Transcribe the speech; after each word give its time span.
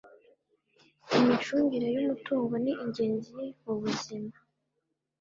imicungire 1.17 1.87
y’ 1.95 1.99
umutungo 2.01 2.53
ningenzi 2.63 3.43
mubuzima. 3.63 4.35